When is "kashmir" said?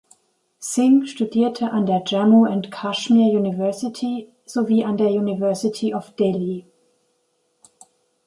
2.71-3.37